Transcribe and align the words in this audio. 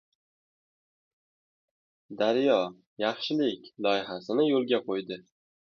“Daryo” 2.23 2.57
“Yaxshilik” 3.05 3.71
loyihasini 3.89 4.51
yo‘lga 4.51 4.85
qo‘ydi 4.93 5.25